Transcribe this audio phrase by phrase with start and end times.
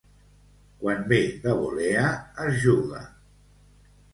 [0.83, 2.07] Quan ve de volea,
[2.47, 3.07] es juga.